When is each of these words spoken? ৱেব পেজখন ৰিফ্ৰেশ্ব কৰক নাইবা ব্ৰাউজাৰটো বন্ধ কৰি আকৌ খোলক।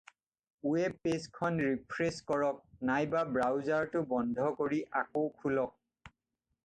ৱেব 0.67 0.95
পেজখন 1.07 1.59
ৰিফ্ৰেশ্ব 1.65 2.25
কৰক 2.31 2.63
নাইবা 2.91 3.21
ব্ৰাউজাৰটো 3.35 4.03
বন্ধ 4.15 4.51
কৰি 4.63 4.81
আকৌ 5.03 5.29
খোলক। 5.43 6.15